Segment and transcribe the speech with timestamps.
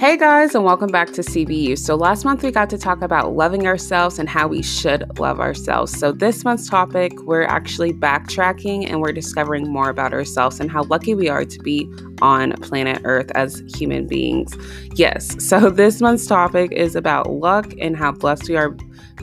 [0.00, 1.76] Hey guys, and welcome back to CBU.
[1.78, 5.40] So, last month we got to talk about loving ourselves and how we should love
[5.40, 5.92] ourselves.
[5.92, 10.84] So, this month's topic, we're actually backtracking and we're discovering more about ourselves and how
[10.84, 11.86] lucky we are to be
[12.22, 14.56] on planet Earth as human beings.
[14.94, 18.74] Yes, so this month's topic is about luck and how blessed we are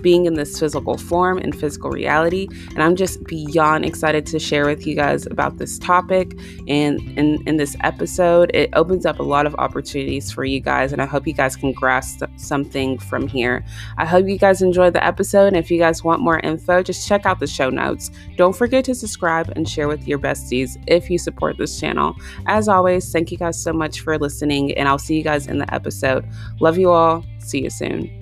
[0.02, 2.48] being in this physical form and physical reality.
[2.70, 6.38] And I'm just beyond excited to share with you guys about this topic.
[6.68, 10.94] And in, in this episode, it opens up a lot of opportunities for you guys.
[10.94, 13.66] And I hope you guys can grasp something from here.
[13.98, 15.48] I hope you guys enjoyed the episode.
[15.48, 18.11] And if you guys want more info, just check out the show notes.
[18.36, 22.16] Don't forget to subscribe and share with your besties if you support this channel.
[22.45, 24.73] As always, thank you guys so much for listening.
[24.77, 26.25] And I'll see you guys in the episode.
[26.59, 27.23] Love you all.
[27.39, 28.16] See you soon.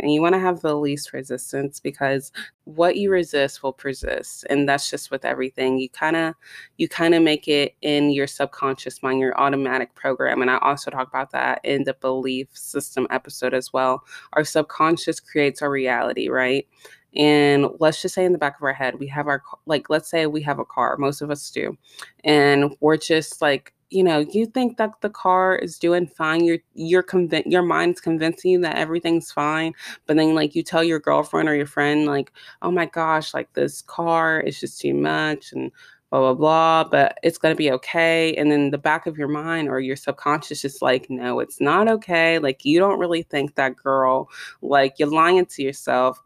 [0.00, 2.32] And you want to have the least resistance because
[2.64, 3.12] what you mm.
[3.12, 5.78] resist will persist and that's just with everything.
[5.78, 6.34] You kind of
[6.76, 10.90] you kind of make it in your subconscious mind your automatic program and i also
[10.90, 14.04] talk about that in the belief system episode as well.
[14.34, 16.66] Our subconscious creates our reality right?
[17.16, 20.10] And let's just say in the back of our head we have our like let's
[20.10, 21.76] say we have a car most of us do
[22.24, 26.58] and we're just like you know you think that the car is doing fine you're
[26.74, 29.72] you're convinced your mind's convincing you that everything's fine
[30.06, 33.52] but then like you tell your girlfriend or your friend like oh my gosh like
[33.54, 35.72] this car is just too much and
[36.10, 39.28] blah blah blah but it's going to be okay and then the back of your
[39.28, 43.54] mind or your subconscious is like no it's not okay like you don't really think
[43.54, 44.28] that girl
[44.62, 46.22] like you're lying to yourself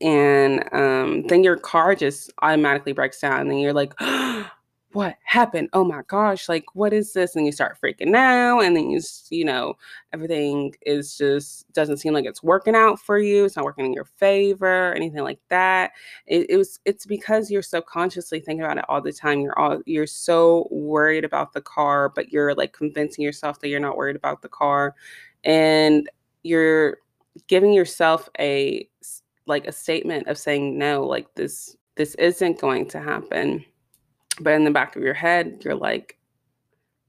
[0.00, 3.94] and um, then your car just automatically breaks down and then you're like
[4.96, 5.68] what happened?
[5.74, 7.36] Oh my gosh, like what is this?
[7.36, 9.74] And you start freaking out, and then you, you know,
[10.14, 13.44] everything is just doesn't seem like it's working out for you.
[13.44, 15.92] It's not working in your favor, anything like that.
[16.26, 16.80] It, it was.
[16.86, 19.40] It's because you're subconsciously thinking about it all the time.
[19.40, 23.80] You're all you're so worried about the car, but you're like convincing yourself that you're
[23.80, 24.94] not worried about the car,
[25.44, 26.08] and
[26.42, 27.00] you're
[27.48, 28.88] giving yourself a
[29.44, 33.62] like a statement of saying no, like this this isn't going to happen
[34.40, 36.18] but in the back of your head, you're like,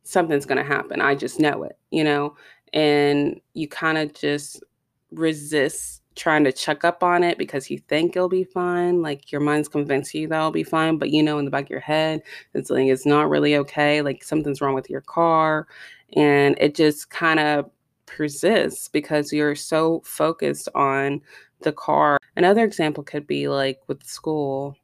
[0.04, 1.02] something's going to happen.
[1.02, 2.36] I just know it, you know?
[2.74, 4.64] And you kind of just
[5.12, 9.02] resist trying to check up on it because you think it'll be fine.
[9.02, 11.70] Like your mind's convincing you that'll be fine, but you know in the back of
[11.70, 12.22] your head,
[12.54, 14.02] it's like it's not really okay.
[14.02, 15.68] Like something's wrong with your car.
[16.16, 17.70] And it just kind of
[18.08, 21.22] persists because you're so focused on
[21.62, 22.18] the car.
[22.36, 24.76] Another example could be like with school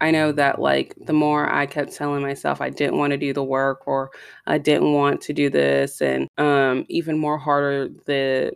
[0.00, 3.32] I know that like the more I kept telling myself I didn't want to do
[3.32, 4.10] the work or
[4.46, 8.52] I didn't want to do this and um even more harder the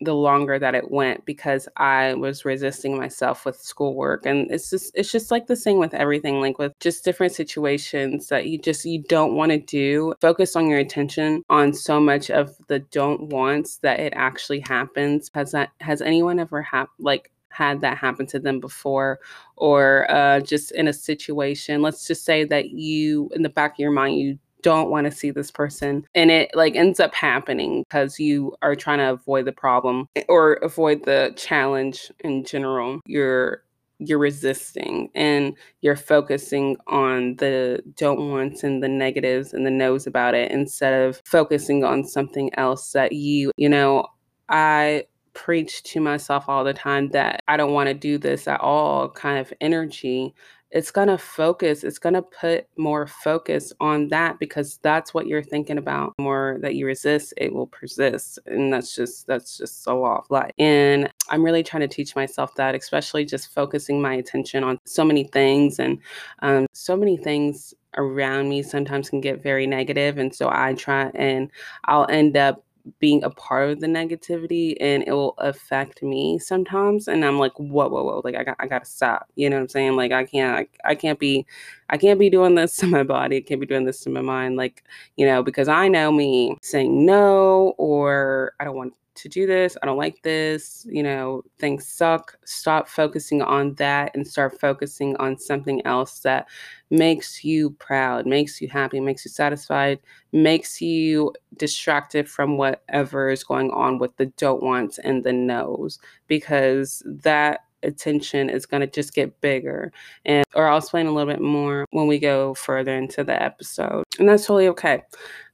[0.00, 4.92] the longer that it went because I was resisting myself with schoolwork and it's just
[4.94, 8.84] it's just like the same with everything like with just different situations that you just
[8.84, 10.14] you don't want to do.
[10.20, 15.30] Focus on your attention on so much of the don't wants that it actually happens.
[15.34, 19.18] Has that has anyone ever had like had that happen to them before
[19.56, 23.78] or uh, just in a situation let's just say that you in the back of
[23.78, 27.82] your mind you don't want to see this person and it like ends up happening
[27.82, 33.62] because you are trying to avoid the problem or avoid the challenge in general you're
[33.98, 40.06] you're resisting and you're focusing on the don't wants and the negatives and the no's
[40.06, 44.06] about it instead of focusing on something else that you you know
[44.48, 45.04] i
[45.34, 49.10] preach to myself all the time that I don't want to do this at all
[49.10, 50.34] kind of energy,
[50.70, 55.28] it's going to focus, it's going to put more focus on that because that's what
[55.28, 56.14] you're thinking about.
[56.18, 58.40] more that you resist, it will persist.
[58.46, 60.50] And that's just, that's just a law of life.
[60.58, 65.04] And I'm really trying to teach myself that, especially just focusing my attention on so
[65.04, 65.98] many things and
[66.40, 71.12] um, so many things around me sometimes can get very negative and so i try
[71.14, 71.48] and
[71.84, 72.64] i'll end up
[72.98, 77.52] being a part of the negativity and it will affect me sometimes and i'm like
[77.58, 79.96] whoa whoa whoa like i got i gotta stop you know what i'm saying?
[79.96, 81.46] Like i can't I, I can't be
[81.88, 84.20] i can't be doing this to my body i can't be doing this to my
[84.20, 84.84] mind like
[85.16, 89.76] you know because i know me saying no or i don't want to do this.
[89.82, 90.86] I don't like this.
[90.88, 92.36] You know, things suck.
[92.44, 96.46] Stop focusing on that and start focusing on something else that
[96.90, 99.98] makes you proud, makes you happy, makes you satisfied,
[100.32, 105.98] makes you distracted from whatever is going on with the don't wants and the no's
[106.26, 109.92] because that attention is going to just get bigger
[110.24, 114.04] and or I'll explain a little bit more when we go further into the episode
[114.18, 115.02] and that's totally okay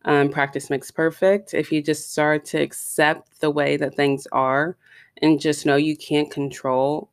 [0.04, 1.54] um, practice makes perfect.
[1.54, 4.76] If you just start to accept the way that things are
[5.22, 7.10] and just know you can't control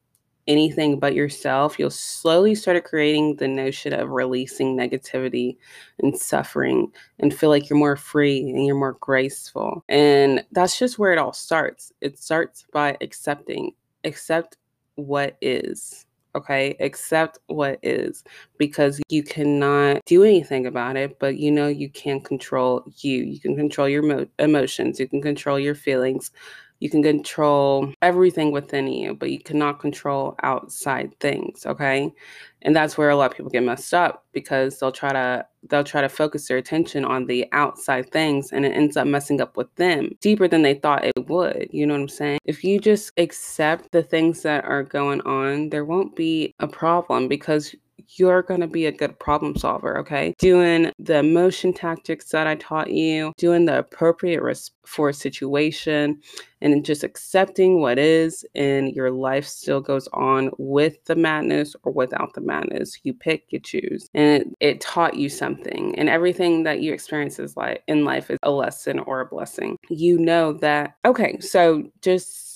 [0.47, 5.57] anything but yourself, you'll slowly start creating the notion of releasing negativity
[5.99, 9.83] and suffering and feel like you're more free and you're more graceful.
[9.89, 11.91] And that's just where it all starts.
[12.01, 13.73] It starts by accepting,
[14.05, 14.57] accept
[14.95, 16.06] what is.
[16.37, 18.23] Okay, accept what is
[18.59, 23.23] because you cannot do anything about it, but you know you can control you.
[23.23, 26.29] You can control your mo- emotions, you can control your feelings,
[26.79, 32.13] you can control everything within you, but you cannot control outside things, okay?
[32.61, 35.83] And that's where a lot of people get messed up because they'll try to they'll
[35.83, 39.57] try to focus their attention on the outside things and it ends up messing up
[39.57, 41.67] with them deeper than they thought it would.
[41.71, 42.39] You know what I'm saying?
[42.45, 47.27] If you just accept the things that are going on, there won't be a problem
[47.27, 47.75] because
[48.15, 50.33] you're going to be a good problem solver, okay?
[50.39, 56.17] Doing the emotion tactics that I taught you, doing the appropriate response for a situation,
[56.61, 61.91] and just accepting what is, and your life still goes on with the madness or
[61.91, 62.97] without the madness.
[63.03, 64.09] You pick, you choose.
[64.13, 68.31] And it, it taught you something, and everything that you experience is like in life
[68.31, 69.77] is a lesson or a blessing.
[69.89, 72.47] You know that, okay, so just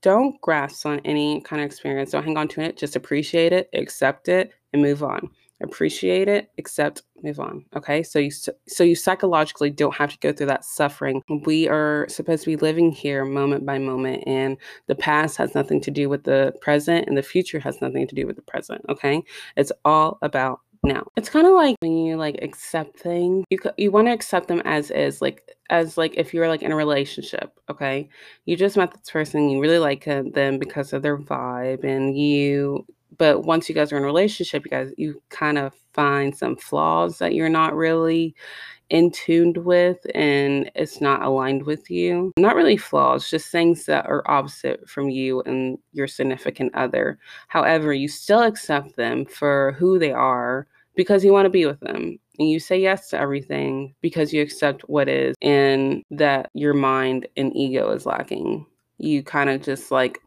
[0.00, 2.12] don't grasp on any kind of experience.
[2.12, 2.78] Don't hang on to it.
[2.78, 5.30] Just appreciate it, accept it, and move on.
[5.60, 7.64] Appreciate it, accept, move on.
[7.74, 11.20] Okay, so you so you psychologically don't have to go through that suffering.
[11.44, 14.56] We are supposed to be living here moment by moment, and
[14.86, 18.14] the past has nothing to do with the present, and the future has nothing to
[18.14, 18.82] do with the present.
[18.88, 19.24] Okay,
[19.56, 21.06] it's all about now.
[21.16, 24.62] It's kind of like when you like accept things, you you want to accept them
[24.64, 28.08] as is, like as like if you're like in a relationship, okay?
[28.44, 32.86] You just met this person, you really like them because of their vibe and you
[33.18, 36.56] but once you guys are in a relationship, you guys you kind of find some
[36.56, 38.34] flaws that you're not really
[38.90, 42.32] in tuned with and it's not aligned with you.
[42.38, 47.18] Not really flaws, just things that are opposite from you and your significant other.
[47.48, 51.80] However, you still accept them for who they are because you want to be with
[51.80, 52.18] them.
[52.38, 57.26] And you say yes to everything because you accept what is and that your mind
[57.36, 58.64] and ego is lacking.
[58.98, 60.20] You kind of just like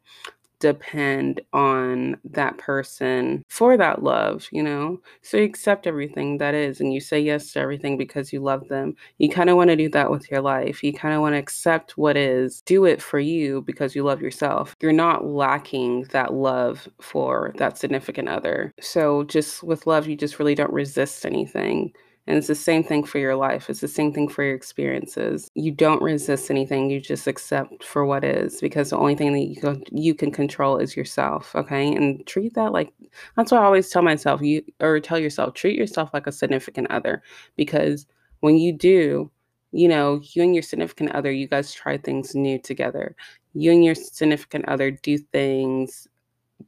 [0.61, 5.01] depend on that person for that love, you know?
[5.23, 8.67] So you accept everything that is and you say yes to everything because you love
[8.69, 8.95] them.
[9.17, 10.83] You kind of want to do that with your life.
[10.83, 14.21] You kind of want to accept what is, do it for you because you love
[14.21, 14.75] yourself.
[14.81, 18.71] You're not lacking that love for that significant other.
[18.79, 21.93] So just with love, you just really don't resist anything.
[22.31, 23.69] And it's the same thing for your life.
[23.69, 25.51] It's the same thing for your experiences.
[25.53, 26.89] You don't resist anything.
[26.89, 30.31] You just accept for what is because the only thing that you can, you can
[30.31, 31.53] control is yourself.
[31.53, 31.93] Okay.
[31.93, 32.93] And treat that like
[33.35, 34.41] that's what I always tell myself.
[34.41, 37.21] You or tell yourself, treat yourself like a significant other
[37.57, 38.05] because
[38.39, 39.29] when you do,
[39.73, 43.13] you know, you and your significant other, you guys try things new together.
[43.55, 46.07] You and your significant other do things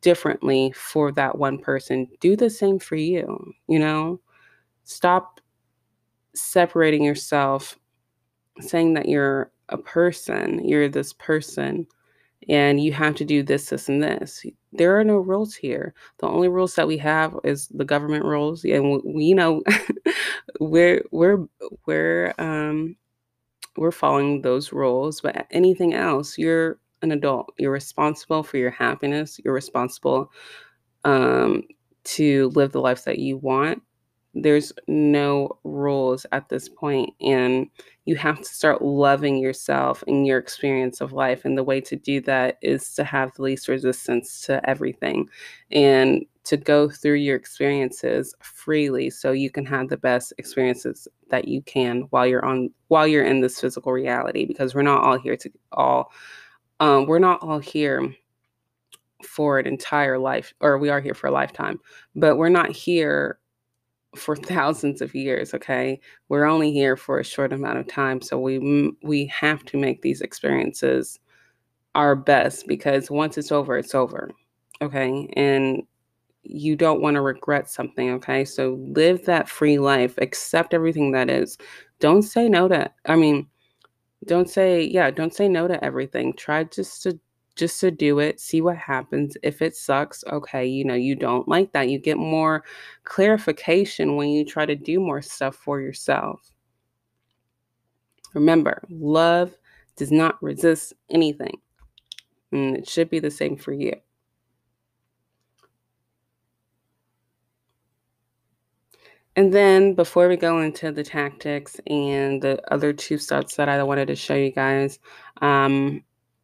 [0.02, 2.10] differently for that one person.
[2.20, 4.20] Do the same for you, you know?
[4.84, 5.40] Stop
[6.36, 7.78] separating yourself,
[8.60, 11.88] saying that you're a person, you're this person,
[12.50, 14.46] and you have to do this, this, and this.
[14.74, 15.94] There are no rules here.
[16.20, 19.64] The only rules that we have is the government rules, and we, you know
[20.60, 21.46] we're we're
[21.86, 22.96] we're um
[23.78, 25.22] we're following those rules.
[25.22, 27.54] But anything else, you're an adult.
[27.58, 29.40] You're responsible for your happiness.
[29.44, 30.32] You're responsible
[31.06, 31.64] um,
[32.06, 33.82] to live the life that you want
[34.34, 37.68] there's no rules at this point and
[38.06, 41.96] you have to start loving yourself and your experience of life and the way to
[41.96, 45.28] do that is to have the least resistance to everything
[45.72, 51.48] and to go through your experiences freely so you can have the best experiences that
[51.48, 55.18] you can while you're on while you're in this physical reality because we're not all
[55.18, 56.12] here to all
[56.80, 58.14] um, we're not all here
[59.24, 61.80] for an entire life or we are here for a lifetime
[62.16, 63.40] but we're not here
[64.16, 66.00] for thousands of years okay?
[66.30, 70.02] We're only here for a short amount of time so we we have to make
[70.02, 71.20] these experiences
[71.96, 74.32] our best because once it's over it's over
[74.82, 75.30] okay?
[75.34, 75.84] And
[76.44, 78.46] you don't want to regret something okay?
[78.46, 81.58] So live that free life accept everything that is.
[82.00, 83.48] Don't say no to i mean
[84.26, 86.34] don't say yeah don't say no to everything.
[86.34, 87.20] Try just to
[87.56, 89.38] just to do it, see what happens.
[89.44, 91.90] If it sucks, okay, you know, you don't like that.
[91.90, 92.64] You get more
[93.04, 96.54] clarification when you try to do more stuff for yourself.
[98.34, 99.56] Remember, love
[99.96, 101.60] does not resist anything,
[102.52, 103.94] and it should be the same for you.
[109.36, 113.82] And then before we go into the tactics and the other two steps that I
[113.82, 115.00] wanted to show you guys,
[115.42, 116.04] um,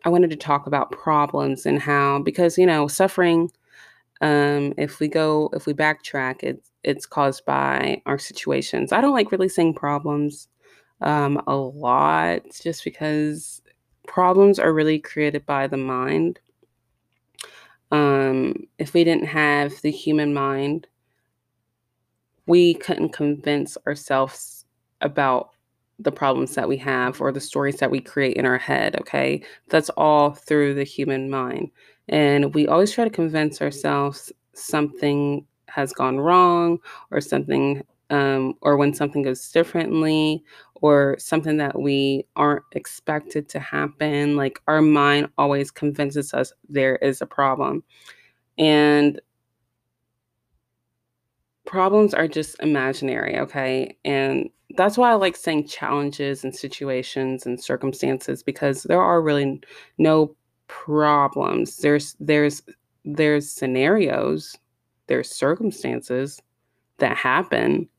[0.10, 3.52] I wanted to talk about problems and how, because, you know, suffering,
[4.22, 8.92] Um, if we go, if we backtrack, it's it's caused by our situations.
[8.92, 10.50] I don't like really saying problems
[11.02, 13.62] um, a lot, just because
[14.08, 16.40] problems are really created by the mind.
[17.92, 20.88] Um, if we didn't have the human mind,
[22.46, 24.66] we couldn't convince ourselves
[25.00, 25.52] about
[26.00, 29.44] the problems that we have or the stories that we create in our head, okay?
[29.70, 31.70] That's all through the human mind.
[32.08, 36.80] And we always try to convince ourselves something has gone wrong
[37.12, 40.44] or something, um, or when something goes differently
[40.76, 44.36] or something that we aren't expected to happen.
[44.38, 47.84] Like our mind always convinces us there is a problem.
[48.58, 49.22] And
[51.66, 53.96] problems are just imaginary, okay?
[54.04, 59.62] And that's why I like saying challenges and situations and circumstances because there are really
[59.98, 60.36] no
[60.68, 61.78] problems.
[61.78, 62.62] There's there's
[63.06, 64.56] there's scenarios,
[65.08, 66.42] there's circumstances
[67.00, 67.90] that happen,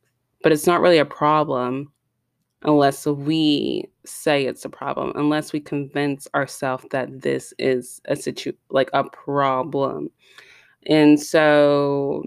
[0.42, 1.92] but it's not really a problem
[2.62, 8.52] unless we say it's a problem, unless we convince ourselves that this is a situ
[8.70, 10.10] like a problem.
[10.86, 12.24] And so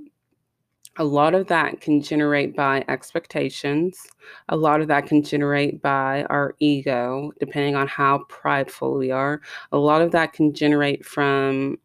[0.98, 4.08] a lot of that can generate by expectations.
[4.50, 9.42] A lot of that can generate by our ego, depending on how prideful we are.
[9.72, 11.78] A lot of that can generate from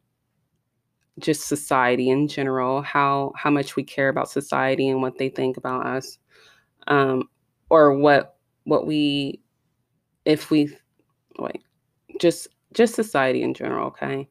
[1.18, 5.56] just society in general, how how much we care about society and what they think
[5.56, 6.18] about us,
[6.86, 7.24] um,
[7.70, 9.40] or what what we
[10.26, 10.76] if we
[11.38, 11.62] wait,
[12.20, 14.28] just just society in general, okay?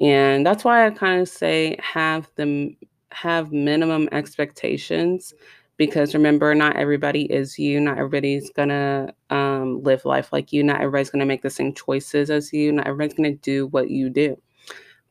[0.00, 2.76] And that's why I kind of say have the
[3.12, 5.34] have minimum expectations
[5.80, 10.76] because remember not everybody is you not everybody's gonna um, live life like you not
[10.80, 14.38] everybody's gonna make the same choices as you not everybody's gonna do what you do.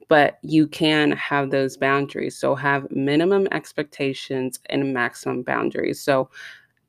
[0.09, 6.01] But you can have those boundaries so have minimum expectations and maximum boundaries.
[6.01, 6.29] So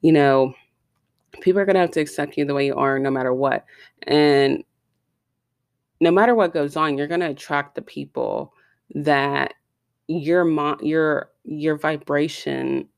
[0.03, 0.55] you know
[1.41, 3.65] people are gonna have to accept you the way you are no matter what.
[4.03, 4.63] And
[6.03, 8.53] no matter what goes on you're gonna attract the people
[8.95, 9.55] that
[10.11, 12.89] your mo- your your vibration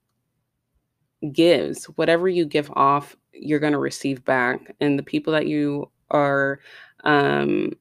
[1.32, 4.74] gives whatever you give off you're going to receive back.
[4.80, 6.60] And the people that you are
[7.04, 7.72] um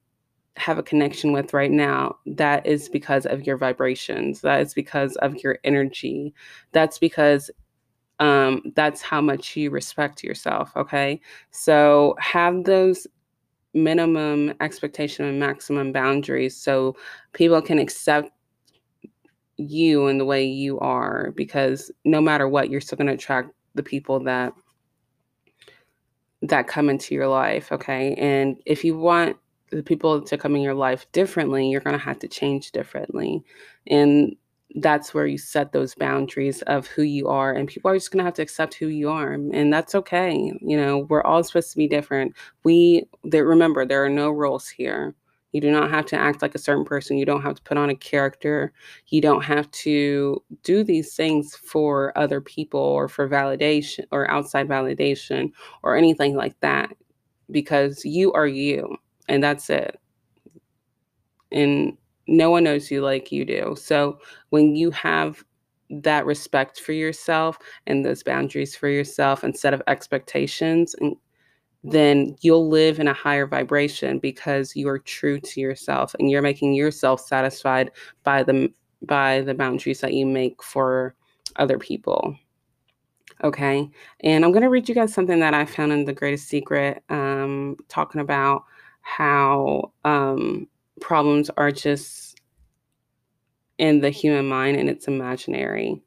[0.58, 5.16] have a connection with right now that is because of your vibrations that is because
[5.18, 6.34] of your energy
[6.74, 7.50] that's because
[8.20, 11.20] um that's how much you respect yourself okay?
[11.52, 13.08] So have those
[13.74, 16.96] minimum expectation and maximum boundaries so
[17.34, 18.32] people can accept
[19.70, 23.52] you and the way you are because no matter what you're still going to attract
[23.76, 24.54] the people that
[26.42, 28.16] that come into your life okay?
[28.16, 29.38] And if you want
[29.70, 33.44] the people to come in your life differently you're going to have to change differently.
[33.88, 34.36] And
[34.76, 38.20] that's where you set those boundaries of who you are and people are just going
[38.20, 41.00] to have to accept who you are and that's okay you know?
[41.10, 42.36] We're all supposed to be different.
[42.64, 45.14] We remember there are no rules here
[45.52, 47.18] you do not have to act like a certain person.
[47.18, 48.72] You don't have to put on a character.
[49.08, 54.68] You don't have to do these things for other people or for validation or outside
[54.68, 55.52] validation
[55.84, 56.96] or anything like that
[57.50, 58.96] because you are you
[59.28, 60.00] and that's it.
[61.52, 63.76] And no one knows you like you do.
[63.78, 64.20] So
[64.52, 65.44] when you have
[65.90, 71.16] that respect for yourself and those boundaries for yourself instead of expectations and
[71.84, 76.42] then you'll live in a higher vibration because you are true to yourself and you're
[76.42, 77.92] making yourself satisfied
[78.24, 78.72] by the
[79.04, 81.16] by the boundaries that you make for
[81.56, 82.36] other people.
[83.44, 83.90] Okay.
[84.20, 87.04] And I'm going to read you guys something that I found in The Greatest Secret,
[87.10, 88.66] um, talking about
[89.02, 90.68] how um,
[91.00, 92.40] problems are just
[93.80, 96.04] in the human mind and it's imaginary.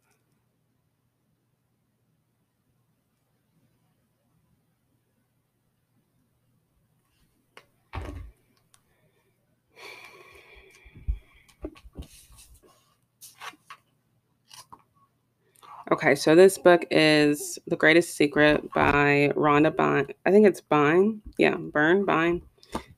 [15.95, 20.09] Okay, so this book is The Greatest Secret by Rhonda Byrne.
[20.27, 21.23] I think it's Byrne.
[21.39, 22.43] Yeah, Byrne, Byrne.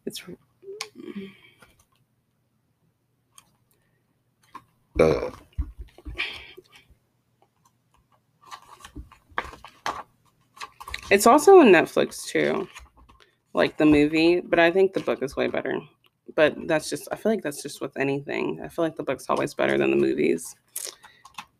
[0.06, 0.24] It's
[4.98, 5.30] uh.
[11.10, 12.66] It's also on Netflix too,
[13.52, 15.78] like the movie, but I think the book is way better.
[16.34, 18.62] But that's just, I feel like that's just with anything.
[18.64, 20.56] I feel like the book's always better than the movies.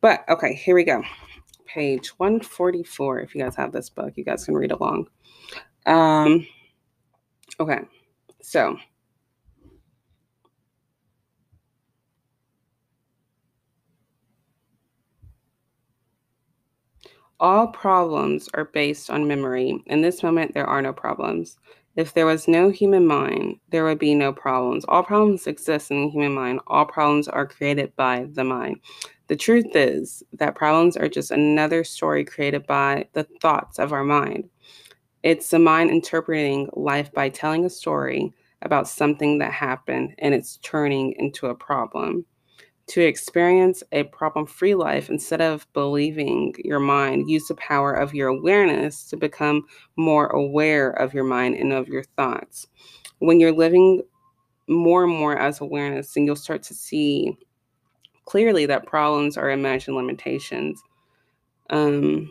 [0.00, 1.02] But okay, here we go
[1.76, 3.21] page 144.
[3.21, 5.09] If you guys have this book, you guys can read along.
[5.85, 6.47] Um,
[7.61, 7.80] okay,
[8.40, 8.78] so.
[17.38, 19.85] All problems are based on memory.
[19.85, 21.59] In this moment, there are no problems.
[21.97, 24.85] If there was no human mind, there would be no problems.
[24.87, 26.61] All problems exist in the human mind.
[26.67, 28.81] All problems are created by the mind.
[29.29, 34.05] The truth is that problems are just another story created by the thoughts of our
[34.05, 34.49] mind.
[35.23, 40.59] It's the mind interpreting life by telling a story about something that happened and it's
[40.59, 42.26] turning into a problem
[42.88, 47.28] to experience a problem free life instead of believing your mind.
[47.28, 49.64] Use the power of your awareness to become
[49.97, 52.69] more aware of your mind and of your thoughts.
[53.19, 54.02] When you're living
[54.69, 57.37] more and more as awareness then you'll start to see
[58.25, 60.83] clearly that problems are imagined limitations.
[61.71, 62.31] Um,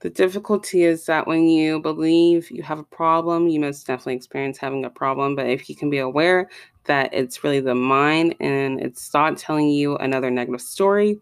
[0.00, 4.56] The difficulty is that when you believe you have a problem, you most definitely experience
[4.56, 5.34] having a problem.
[5.34, 6.48] But if you can be aware
[6.84, 11.18] that it's really the mind and it's thought telling you another negative story,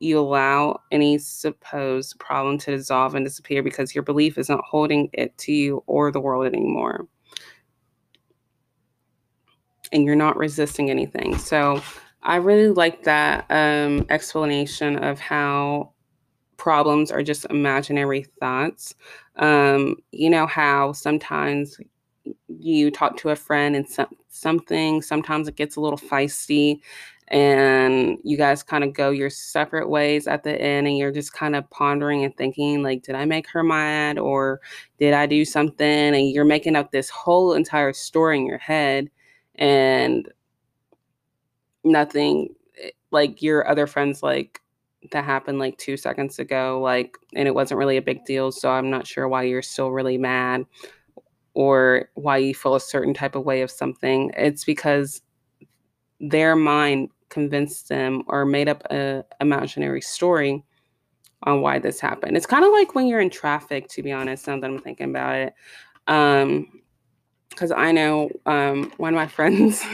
[0.00, 5.08] you allow any supposed problem to dissolve and disappear because your belief is not holding
[5.14, 7.06] it to you or the world anymore.
[9.92, 11.38] And you're not resisting anything.
[11.38, 11.80] So
[12.22, 15.92] I really like that um, explanation of how
[16.62, 18.94] problems are just imaginary thoughts.
[19.34, 21.76] Um, you know how sometimes
[22.46, 26.78] you talk to a friend and some, something, sometimes it gets a little feisty
[27.26, 31.32] and you guys kind of go your separate ways at the end and you're just
[31.32, 34.60] kind of pondering and thinking like did i make her mad or
[34.98, 39.08] did i do something and you're making up this whole entire story in your head
[39.54, 40.30] and
[41.84, 42.48] nothing
[42.82, 44.61] eh, like your other friends like
[45.10, 48.52] that happened like two seconds ago, like, and it wasn't really a big deal.
[48.52, 50.64] So I'm not sure why you're still really mad
[51.54, 54.32] or why you feel a certain type of way of something.
[54.36, 55.22] It's because
[56.20, 60.62] their mind convinced them or made up a imaginary story
[61.44, 62.36] on why this happened.
[62.36, 65.10] It's kind of like when you're in traffic, to be honest, now that I'm thinking
[65.10, 65.54] about it.
[66.06, 66.82] Um,
[67.52, 69.84] because I know um one of my friends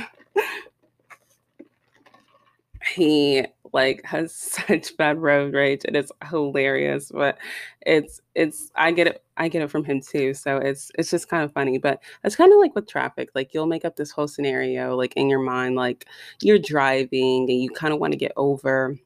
[2.95, 7.39] he like has such bad road rage and it's hilarious but
[7.87, 11.29] it's it's i get it i get it from him too so it's it's just
[11.29, 14.11] kind of funny but it's kind of like with traffic like you'll make up this
[14.11, 16.07] whole scenario like in your mind like
[16.43, 18.97] you're driving and you kind of want to get over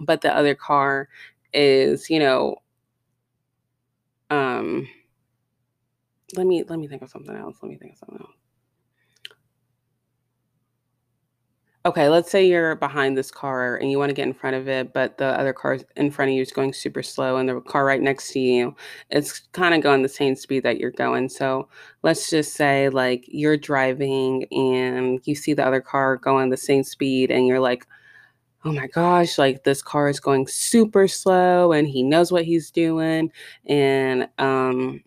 [0.00, 1.08] but the other car
[1.52, 2.56] is you know
[4.30, 4.86] um
[6.36, 8.39] let me let me think of something else let me think of something else
[11.86, 14.68] Okay, let's say you're behind this car and you want to get in front of
[14.68, 17.58] it, but the other car in front of you is going super slow, and the
[17.62, 18.76] car right next to you
[19.08, 21.30] it's kind of going the same speed that you're going.
[21.30, 21.68] So
[22.02, 26.82] let's just say, like, you're driving and you see the other car going the same
[26.84, 27.86] speed, and you're like,
[28.64, 32.70] oh my gosh, like this car is going super slow, and he knows what he's
[32.70, 33.32] doing.
[33.66, 35.02] And, um,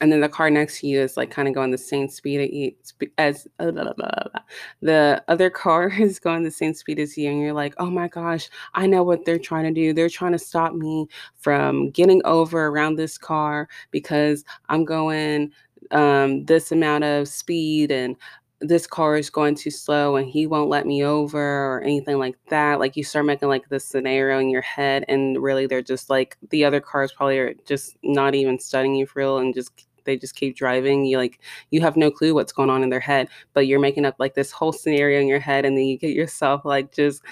[0.00, 2.74] and then the car next to you is like kind of going the same speed
[3.18, 7.90] as the other car is going the same speed as you and you're like oh
[7.90, 9.92] my gosh i know what they're trying to do.
[9.92, 15.52] They're trying to stop me from getting over around this car because i'm going
[15.90, 18.16] um, this amount of speed and
[18.60, 22.36] this car is going too slow and he won't let me over or anything like
[22.48, 22.80] that.
[22.80, 26.36] Like you start making like this scenario in your head and really they're just like
[26.50, 30.16] the other cars probably are just not even studying you for real and just they
[30.16, 31.38] just keep driving you like
[31.70, 34.34] you have no clue what's going on in their head but you're making up like
[34.34, 37.22] this whole scenario in your head and then you get yourself like just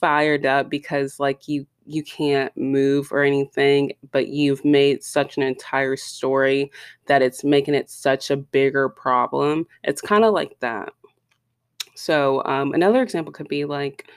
[0.00, 5.42] fired up because like you you can't move or anything but you've made such an
[5.42, 6.70] entire story
[7.06, 9.66] that it's making it such a bigger problem.
[9.84, 10.92] It's kind of like that.
[11.94, 14.10] So um, another example could be like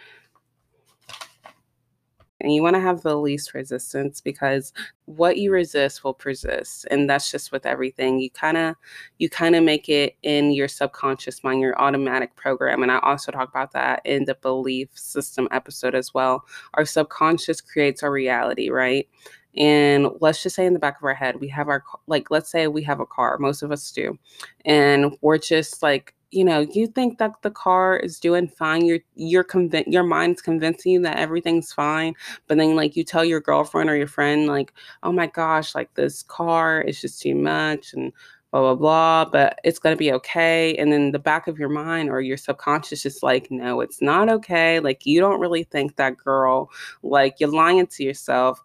[2.43, 4.73] and you want to have the least resistance because
[5.05, 5.53] what you mm.
[5.53, 8.75] resist will persist and that's just with everything you kind of
[9.17, 13.31] you kind of make it in your subconscious mind your automatic program and i also
[13.31, 16.45] talk about that in the belief system episode as well.
[16.75, 19.07] Our subconscious creates our reality right?
[19.55, 22.51] And let's just say in the back of our head we have our like let's
[22.51, 24.17] say we have a car most of us do
[24.65, 29.43] and we're just like you know you think that the car is doing fine you're
[29.43, 32.13] convinced your mind's convincing you that everything's fine
[32.47, 35.93] but then like you tell your girlfriend or your friend like oh my gosh like
[35.95, 38.11] this car is just too much and
[38.51, 40.75] blah, blah, blah, but it's going to be okay.
[40.75, 44.29] And then the back of your mind or your subconscious is like, no, it's not
[44.29, 44.79] okay.
[44.79, 46.69] Like, you don't really think that girl,
[47.01, 48.63] like, you're lying to yourself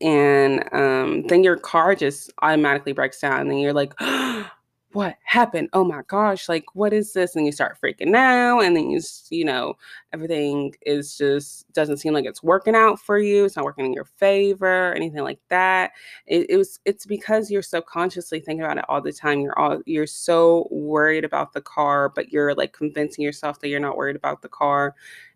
[0.00, 3.92] and um, then your car just automatically breaks down and then you're like
[4.92, 5.68] what happened?
[5.72, 7.36] Oh my gosh like what is this?
[7.36, 9.00] And you start freaking out and then you
[9.30, 9.74] you know
[10.12, 13.92] everything is just doesn't seem like it's working out for you it's not working in
[13.92, 15.92] your favor anything like that.
[16.26, 19.80] It, it was it's because you're subconsciously thinking about it all the time you're all
[19.86, 24.16] you're so worried about the car but you're like convincing yourself that you're not worried
[24.16, 24.94] about the car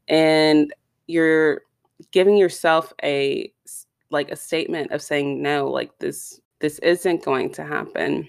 [0.09, 0.75] and
[1.07, 1.63] you're
[2.11, 3.53] giving yourself a
[4.11, 8.29] like a statement of saying no like this this isn't going to happen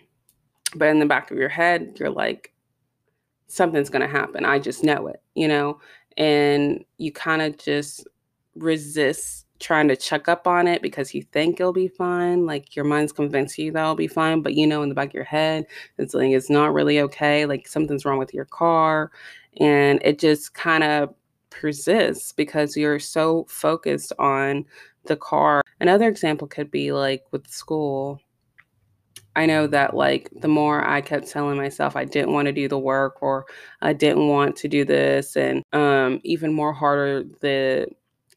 [0.75, 2.51] but in the back of your head you're like
[3.47, 4.43] something's going to happen.
[4.43, 5.79] I just know it you know?
[6.17, 8.07] And you kind of just
[8.55, 12.45] resist trying to check up on it because you think it'll be fine.
[12.45, 15.09] Like your mind's convinced you that it'll be fine but you know in the back
[15.09, 15.65] of your head
[15.97, 17.45] it's like it's not really okay.
[17.45, 19.11] Like something's wrong with your car.
[19.59, 21.13] And it just kind of
[21.49, 24.65] persists because you're so focused on
[25.05, 25.61] the car.
[25.79, 28.19] Another example could be like with school.
[29.36, 32.67] I know that like the more I kept telling myself I didn't want to do
[32.67, 33.45] the work or
[33.82, 37.88] I didn't want to do this and um even more harder the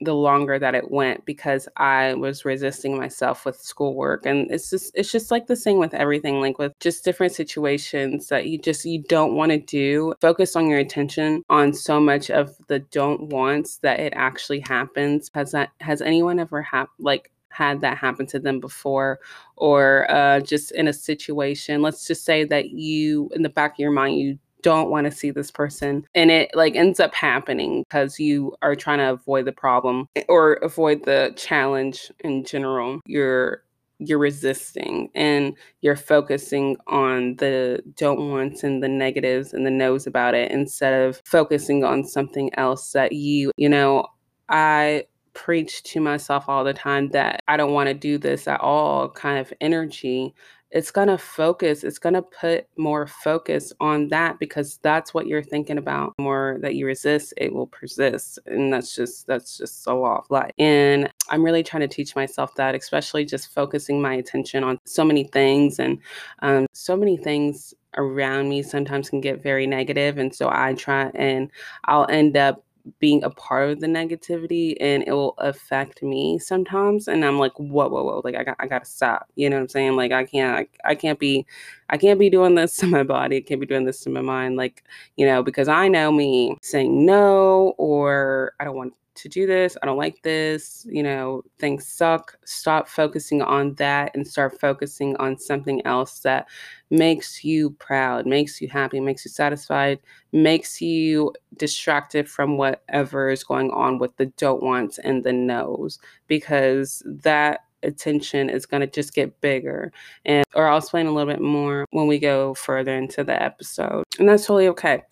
[0.01, 4.27] the longer that it went because I was resisting myself with schoolwork.
[4.27, 8.29] And it's just it's just like the same with everything like with just different situations
[8.29, 10.15] that you just you don't want to do.
[10.21, 15.31] Focus on your attention on so much of the don't wants that it actually happens.
[15.35, 19.19] Has that has anyone ever had like had that happen to them before
[19.57, 23.79] or uh, just in a situation let's just say that you in the back of
[23.79, 27.85] your mind you don't want to see this person and it like ends up happening
[27.85, 33.63] because you are trying to avoid the problem or avoid the challenge in general you're
[34.01, 40.07] you're resisting and you're focusing on the don't wants and the negatives and the no's
[40.07, 44.07] about it instead of focusing on something else that you you know
[44.49, 48.61] i preach to myself all the time that i don't want to do this at
[48.61, 50.35] all kind of energy
[50.71, 55.27] it's going to focus it's going to put more focus on that because that's what
[55.27, 56.13] you're thinking about.
[56.19, 60.31] More that you resist it will persist and that's just that's just a law of
[60.31, 64.79] life and i'm really trying to teach myself that especially just focusing my attention on
[64.85, 65.99] so many things and
[66.41, 71.11] um, so many things around me sometimes can get very negative and so i try
[71.15, 71.51] and
[71.87, 72.65] i'll end up
[72.99, 77.53] being a part of the negativity and it will affect me sometimes and i'm like
[77.59, 79.97] whoa whoa whoa like i got i gotta stop you know what i'm saying?
[79.97, 81.47] Like i can't I, I can't be
[81.91, 84.21] i can't be doing this to my body i can't be doing this to my
[84.21, 84.85] mind like
[85.17, 89.77] you know because i know me saying no or i don't want to do this.
[89.83, 90.87] I don't like this.
[90.89, 92.37] You know, things suck.
[92.45, 96.49] Stop focusing on that and start focusing on something else that
[96.91, 99.99] makes you proud, makes you happy, makes you satisfied,
[100.33, 105.99] makes you distracted from whatever is going on with the don't wants and the no's
[106.27, 109.93] because that attention is going to just get bigger
[110.25, 114.05] and or I'll explain a little bit more when we go further into the episode
[114.19, 115.05] and that's totally okay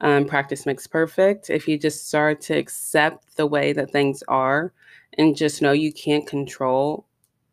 [0.00, 1.50] um, practice makes perfect.
[1.50, 4.72] If you just start to accept the way that things are
[5.18, 7.06] and just know you can't control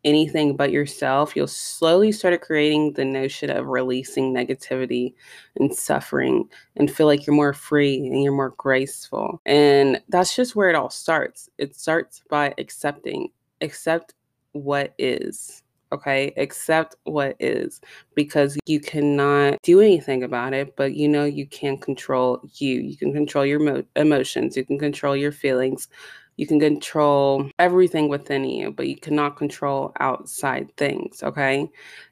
[0.04, 5.12] anything but yourself, you'll slowly start creating the notion of releasing negativity
[5.56, 9.40] and suffering and feel like you're more free and you're more graceful.
[9.44, 11.50] And that's just where it all starts.
[11.58, 13.28] It starts by accepting,
[13.60, 14.14] accept
[14.52, 17.80] what is okay accept what is
[18.14, 22.80] because you cannot do anything about it but you know you can control you.
[22.80, 25.88] You can control your mo- emotions you can control your feelings
[26.38, 31.68] you can control everything within you, but you cannot control outside things, okay?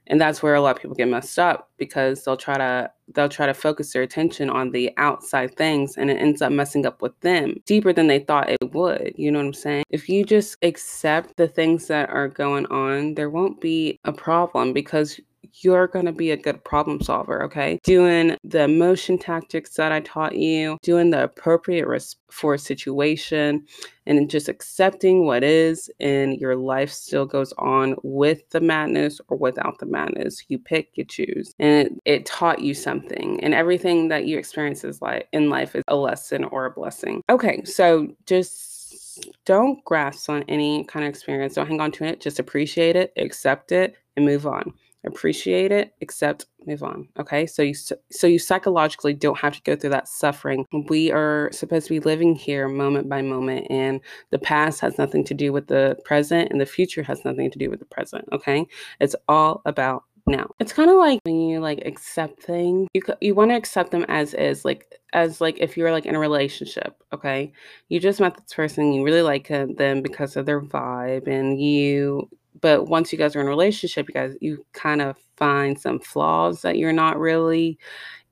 [0.08, 3.28] And that's where a lot of people get messed up because they'll try to they'll
[3.28, 7.00] try to focus their attention on the outside things and it ends up messing up
[7.02, 9.12] with them deeper than they thought it would.
[9.16, 9.84] You know what I'm saying?
[9.90, 14.72] If you just accept the things that are going on, there won't be a problem
[14.72, 15.20] because
[15.60, 17.78] you're going to be a good problem solver, okay?
[17.82, 23.64] Doing the emotion tactics that I taught you, doing the appropriate response for a situation,
[24.04, 29.36] and just accepting what is, and your life still goes on with the madness or
[29.36, 30.44] without the madness.
[30.48, 31.54] You pick, you choose.
[31.58, 35.74] And it, it taught you something, and everything that you experience is like in life
[35.74, 37.22] is a lesson or a blessing.
[37.30, 41.54] Okay, so just don't grasp on any kind of experience.
[41.54, 42.20] Don't hang on to it.
[42.20, 44.74] Just appreciate it, accept it, and move on
[45.06, 47.74] appreciate it accept move on okay so you
[48.10, 52.00] so you psychologically don't have to go through that suffering we are supposed to be
[52.00, 56.50] living here moment by moment and the past has nothing to do with the present
[56.50, 58.66] and the future has nothing to do with the present okay
[59.00, 60.50] it's all about now.
[60.58, 64.04] It's kind of like when you like accept things, you you want to accept them
[64.08, 67.52] as is, like as like if you're like in a relationship, okay?
[67.88, 71.60] You just met this person, you really like uh, them because of their vibe and
[71.60, 72.28] you
[72.60, 75.98] but once you guys are in a relationship, you guys you kind of find some
[75.98, 77.78] flaws that you're not really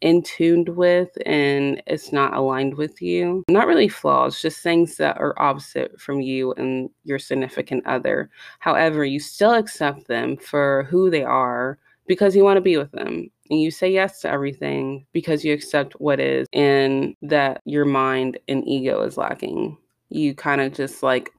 [0.00, 3.42] in tuned with and it's not aligned with you.
[3.48, 8.30] Not really flaws, just things that are opposite from you and your significant other.
[8.58, 12.92] However, you still accept them for who they are because you want to be with
[12.92, 13.30] them.
[13.50, 18.38] And you say yes to everything because you accept what is and that your mind
[18.46, 19.76] and ego is lacking.
[20.10, 21.30] You kind of just like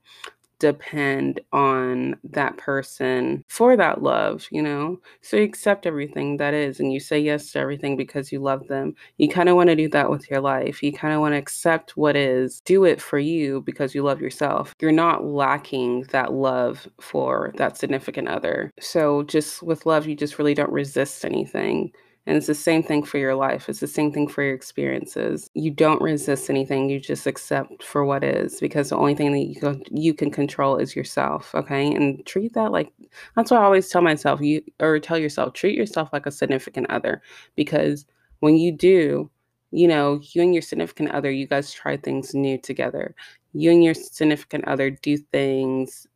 [0.66, 5.00] depend on that person for that love, you know?
[5.22, 8.68] So you accept everything that is and you say yes to everything because you love
[8.68, 8.96] them.
[9.18, 10.82] You kind of want to do that with your life.
[10.82, 14.22] You kind of want to accept what is, do it for you because you love
[14.22, 14.74] yourself.
[14.82, 18.72] You're not lacking that love for that significant other.
[18.80, 21.92] So just with love, you just really don't resist anything.
[22.28, 23.70] And it's the same thing for your life.
[23.70, 25.50] It's the same thing for your experiences.
[25.54, 26.90] You don't resist anything.
[26.90, 30.32] You just accept for what is because the only thing that you can, you can
[30.32, 31.54] control is yourself.
[31.54, 31.94] Okay.
[31.94, 32.92] And treat that like
[33.36, 34.42] that's what I always tell myself.
[34.42, 37.22] You or tell yourself, treat yourself like a significant other
[37.56, 38.06] because
[38.40, 39.30] when you do,
[39.72, 43.14] you know, you and your significant other, you guys try things new together.
[43.54, 46.08] You and your significant other do things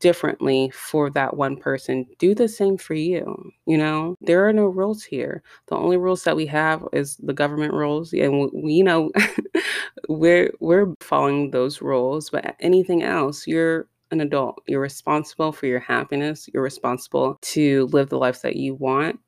[0.00, 4.16] differently for that one person do the same for you you know?
[4.20, 5.42] There are no rules here.
[5.68, 9.10] The only rules that we have is the government rules and we, you know
[10.08, 14.62] we're we're following those rules but anything else you're an adult.
[14.66, 16.48] You're responsible for your happiness.
[16.52, 19.18] You're responsible to live the life that you want.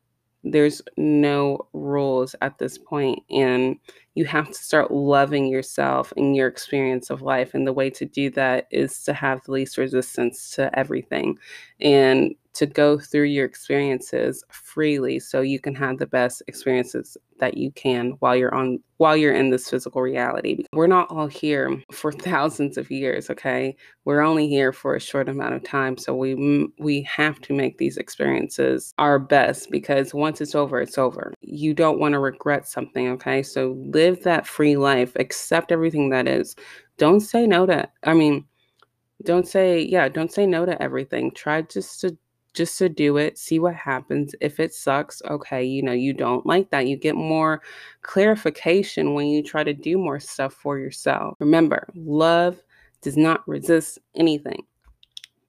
[0.44, 3.77] There's no rules at this point and
[4.18, 8.04] you have to start loving yourself and your experience of life and the way to
[8.04, 11.38] do that is to have the least resistance to everything
[11.81, 17.57] and to go through your experiences freely so you can have the best experiences that
[17.57, 20.64] you can while you're on while you're in this physical reality.
[20.72, 23.76] We're not all here for thousands of years, okay?
[24.04, 27.78] We're only here for a short amount of time, so we we have to make
[27.78, 31.33] these experiences our best because once it's over, it's over.
[31.40, 33.44] You don't want to regret something, okay?
[33.44, 36.57] So live that free life, accept everything that is.
[36.97, 38.44] Don't say no to I mean,
[39.25, 41.31] don't say yeah, don't say no to everything.
[41.33, 42.16] Try just to
[42.55, 44.35] just to do it, see what happens.
[44.40, 46.87] If it sucks, okay, you know, you don't like that.
[46.87, 47.62] You get more
[48.03, 51.37] clarification when you try to do more stuff for yourself.
[51.40, 52.61] Remember, love
[53.03, 54.64] does not resist anything.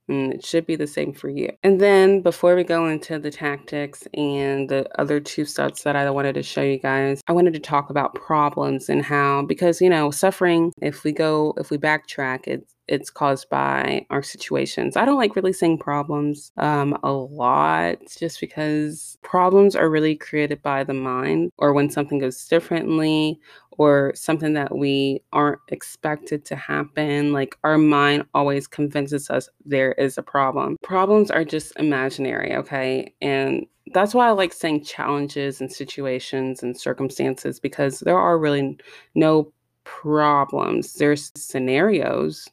[0.09, 1.49] And it should be the same for you.
[1.63, 6.09] And then before we go into the tactics and the other two steps that I
[6.09, 9.89] wanted to show you guys, I wanted to talk about problems and how, because, you
[9.89, 14.97] know, suffering, if we go, if we backtrack, it's it's caused by our situations.
[14.97, 20.61] I don't like really saying problems um, a lot just because problems are really created
[20.63, 23.39] by the mind or when something goes differently
[23.71, 27.31] or something that we aren't expected to happen.
[27.31, 30.75] Like our mind always convinces us there is a problem.
[30.81, 33.13] Problems are just imaginary, okay?
[33.21, 38.77] And that's why I like saying challenges and situations and circumstances because there are really
[39.13, 39.51] no
[39.83, 40.93] problems.
[40.93, 42.49] There's scenarios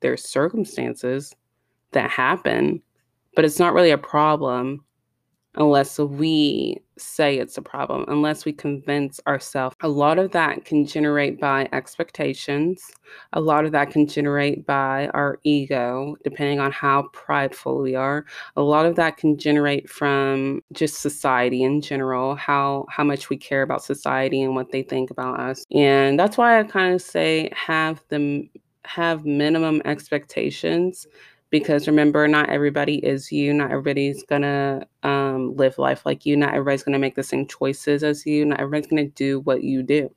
[0.00, 1.34] there's circumstances
[1.92, 2.82] that happen,
[3.34, 4.84] but it's not really a problem
[5.56, 9.74] unless we say it's a problem, unless we convince ourselves.
[9.80, 12.84] A lot of that can generate by expectations.
[13.32, 18.24] A lot of that can generate by our ego, depending on how prideful we are.
[18.56, 23.36] A lot of that can generate from just society in general, how how much we
[23.36, 25.64] care about society and what they think about us.
[25.72, 28.48] And that's why I kind of say have the
[28.84, 31.06] have minimum expectations
[31.50, 36.54] because remember not everybody is you not everybody's gonna um, live life like you not
[36.54, 40.08] everybody's gonna make the same choices as you not everybody's gonna do what you do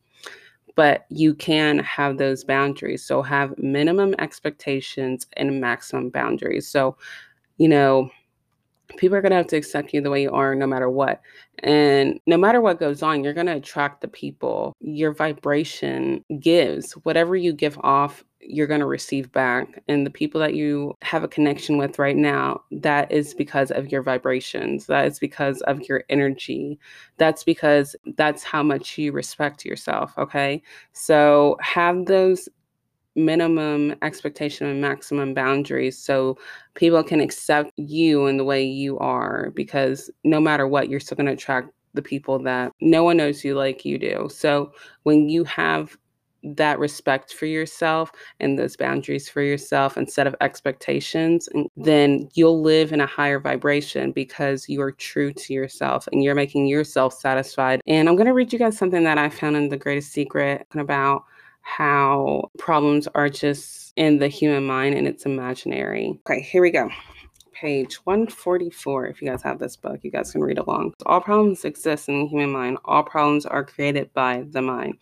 [0.76, 6.95] but you can have those boundaries so have minimum expectations and maximum boundaries so
[7.58, 8.10] you know
[8.97, 11.21] people are going to have to accept you the way you are no matter what.
[11.60, 16.91] And no matter what goes on, you're going to attract the people your vibration gives.
[17.04, 19.82] Whatever you give off, you're going to receive back.
[19.88, 23.91] And the people that you have a connection with right now, that is because of
[23.91, 24.86] your vibrations.
[24.88, 26.79] That is because of your energy.
[27.17, 30.13] That's because that's how much you respect yourself.
[30.17, 30.62] Okay.
[30.93, 32.49] So have those
[33.15, 36.38] minimum expectation and maximum boundaries so
[36.73, 41.15] people can accept you in the way you are because no matter what you're still
[41.15, 44.71] going to attract the people that no one knows you like you do so
[45.03, 45.95] when you have
[46.43, 52.91] that respect for yourself and those boundaries for yourself instead of expectations, then you'll live
[52.91, 57.82] in a higher vibration because you are true to yourself and you're making yourself satisfied.
[57.88, 60.67] And I'm going to read you guys something that I found in The Greatest Secret
[60.75, 61.23] about
[61.62, 66.19] how problems are just in the human mind and it's imaginary.
[66.27, 66.89] Okay, here we go
[67.63, 69.08] page 144.
[69.08, 70.93] If you guys have this book, you guys can read along.
[71.06, 72.78] All problems exist in the human mind.
[72.84, 74.95] All problems are created by the mind.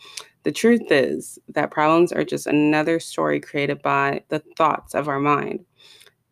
[0.44, 5.20] The truth is that problems are just another story created by the thoughts of our
[5.20, 5.66] mind.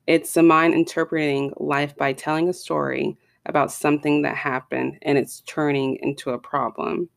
[0.05, 5.41] It's the mind interpreting life by telling a story about something that happened and it's
[5.47, 7.09] turning into a problem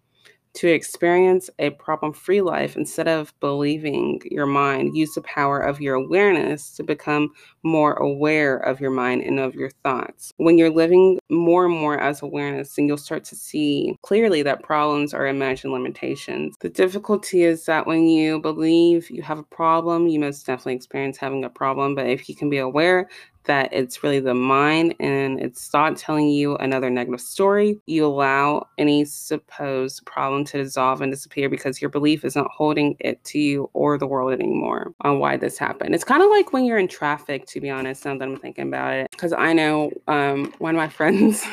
[0.55, 4.97] to experience a problem free life instead of believing your mind.
[4.97, 7.31] Use the power of your awareness to become
[7.63, 10.33] more aware of your mind and of your thoughts.
[10.37, 14.63] When you're living more and more as awareness then you'll start to see clearly that
[14.63, 16.55] problems are imagined limitations.
[16.61, 21.17] The difficulty is that when you believe you have a problem you most definitely experience
[21.17, 23.09] having a problem but if you can be aware
[23.45, 27.81] that it's really the mind and it's not telling you another negative story.
[27.87, 33.23] You allow any supposed problem to dissolve and disappear because your belief isn't holding it
[33.25, 35.95] to you or the world anymore on why this happened.
[35.95, 38.69] It's kind of like when you're in traffic, to be honest, now that I'm thinking
[38.69, 39.09] about it.
[39.11, 41.45] Because I know um, one of my friends,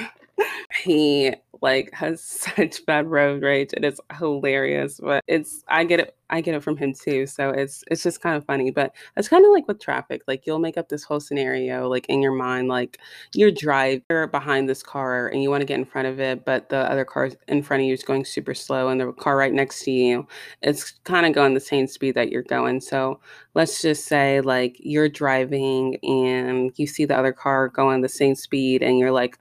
[0.84, 2.22] he like has
[2.56, 6.64] such bad road rage and it's hilarious but it's i get it i get it
[6.64, 9.68] from him too so it's it's just kind of funny but it's kind of like
[9.68, 13.00] with traffic like you'll make up this whole scenario like in your mind like
[13.34, 16.70] you're driver behind this car and you want to get in front of it but
[16.70, 19.54] the other car in front of you is going super slow and the car right
[19.54, 20.28] next to you
[20.62, 23.20] it's kind of going the same speed that you're going so
[23.56, 28.36] let's just say like you're driving and you see the other car going the same
[28.36, 29.38] speed and you're like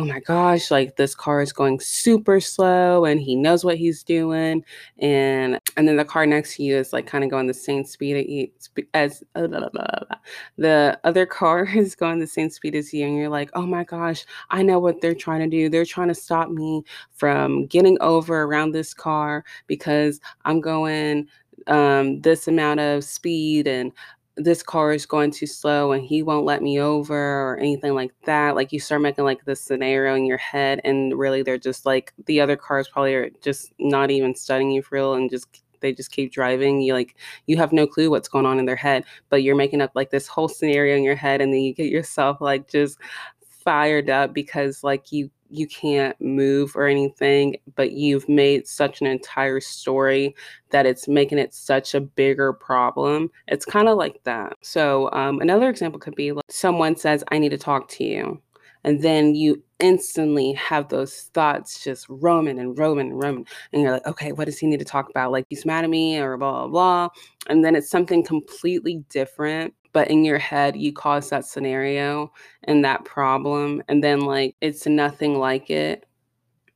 [0.00, 4.02] oh my gosh, like this car is going super slow and he knows what he's
[4.02, 4.64] doing.
[4.98, 7.84] And and then the car next to you is like kind of going the same
[7.84, 8.50] speed
[8.94, 10.18] as uh, blah, blah, blah,
[10.56, 13.06] the other car is going the same speed as you.
[13.06, 15.68] And you're like, oh my gosh, I know what they're trying to do.
[15.68, 16.82] They're trying to stop me
[17.12, 21.28] from getting over around this car because I'm going
[21.66, 23.92] um, this amount of speed and
[24.40, 28.12] this car is going too slow and he won't let me over or anything like
[28.24, 28.56] that.
[28.56, 32.14] Like you start making like this scenario in your head and really they're just like
[32.26, 35.92] the other cars probably are just not even studying you for real and just they
[35.92, 36.80] just keep driving.
[36.80, 39.82] You like you have no clue what's going on in their head, but you're making
[39.82, 42.98] up like this whole scenario in your head and then you get yourself like just
[43.42, 49.06] fired up because like you you can't move or anything, but you've made such an
[49.06, 50.34] entire story
[50.70, 53.30] that it's making it such a bigger problem.
[53.48, 54.54] It's kind of like that.
[54.62, 58.40] So, um, another example could be like someone says, I need to talk to you.
[58.84, 63.46] And then you instantly have those thoughts just roaming and roaming and roaming.
[63.72, 65.32] And you're like, okay, what does he need to talk about?
[65.32, 67.08] Like, he's mad at me or blah, blah, blah.
[67.48, 72.32] And then it's something completely different but in your head you cause that scenario
[72.64, 76.06] and that problem and then like it's nothing like it.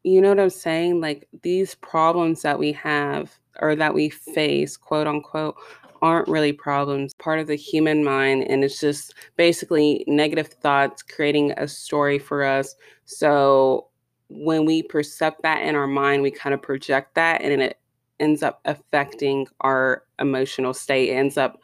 [0.03, 1.01] You know what i'm saying?
[1.01, 5.57] Like these problems that we have or that we face quote unquote
[6.03, 7.15] aren't really problems.
[7.15, 12.45] Part of the human mind and it's just basically negative thoughts creating a story for
[12.45, 12.75] us.
[13.07, 13.89] So
[14.29, 17.79] when we perceive that in our mind we kind of project that and it
[18.21, 21.59] ends up affecting our emotional state it ends up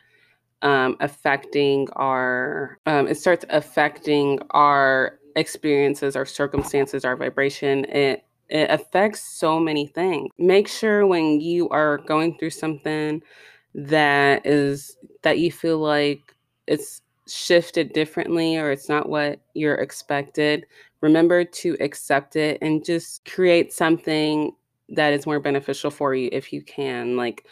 [0.63, 7.85] um, affecting our, um, it starts affecting our experiences, our circumstances, our vibration.
[7.87, 10.29] It it affects so many things.
[10.37, 13.23] Make sure when you are going through something
[13.75, 16.21] that is that you feel like
[16.67, 20.67] it's shifted differently or it's not what you're expected,
[21.01, 24.51] remember to accept it and just create something
[24.89, 27.17] that is more beneficial for you if you can.
[27.17, 27.47] Like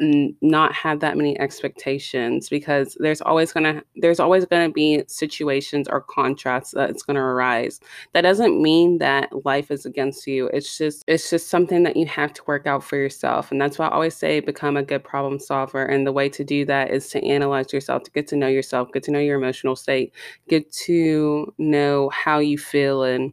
[0.00, 5.88] n- not have that many expectations because there's always gonna there's always gonna be situations
[5.88, 7.80] or contrasts that's gonna arise.
[8.12, 10.48] That doesn't mean that life is against you.
[10.48, 13.50] It's just it's just something that you have to work out for yourself.
[13.52, 15.84] And that's why I always say become a good problem solver.
[15.84, 18.92] And the way to do that is to analyze yourself, to get to know yourself,
[18.92, 20.12] get to know your emotional state,
[20.48, 23.32] get to know how you feel and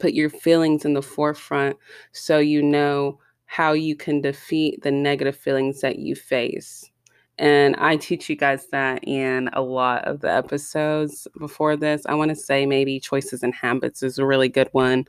[0.00, 1.76] put your feelings in the forefront
[2.12, 3.18] so you know
[3.54, 6.90] how you can defeat the negative feelings that you face.
[7.38, 12.02] And I teach you guys that in a lot of the episodes before this.
[12.06, 15.04] I want to say maybe choices and habits is a really good one.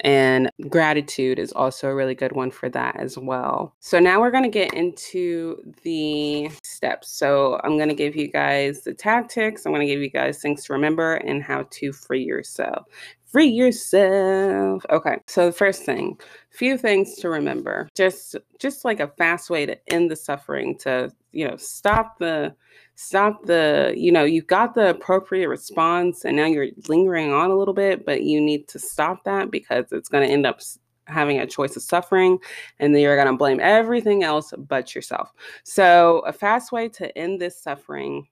[0.00, 3.74] And gratitude is also a really good one for that as well.
[3.80, 7.10] So now we're going to get into the steps.
[7.10, 9.66] So I'm going to give you guys the tactics.
[9.66, 12.86] I'm going to give you guys things to remember and how to free yourself.
[13.30, 14.84] Free yourself.
[14.90, 15.18] Okay.
[15.26, 16.18] So the first thing,
[16.50, 17.88] few things to remember.
[17.94, 22.54] Just just like a fast way to end the suffering to, you know, stop the
[22.96, 27.56] stop the, you know, you've got the appropriate response and now you're lingering on a
[27.56, 30.60] little bit, but you need to stop that because it's going to end up
[31.06, 32.38] having a choice of suffering
[32.78, 35.32] and then you're going to blame everything else but yourself.
[35.64, 38.26] So, a fast way to end this suffering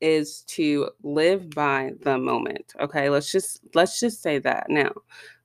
[0.00, 2.74] is to live by the moment.
[2.80, 4.92] Okay, let's just let's just say that now.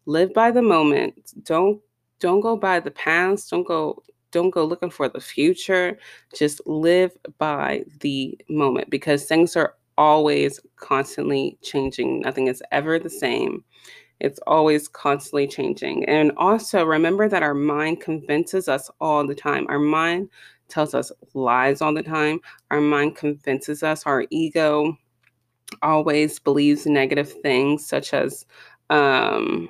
[0.05, 1.33] Live by the moment.
[1.43, 1.81] Don't
[2.19, 3.49] don't go by the past.
[3.49, 5.97] Don't go don't go looking for the future.
[6.33, 12.21] Just live by the moment because things are always constantly changing.
[12.21, 13.63] Nothing is ever the same.
[14.19, 16.05] It's always constantly changing.
[16.05, 19.65] And also remember that our mind convinces us all the time.
[19.67, 20.29] Our mind
[20.71, 22.39] tells us lies all the time.
[22.71, 24.97] Our mind convinces us, our ego
[25.81, 28.45] always believes negative things, such as,
[28.89, 29.69] um,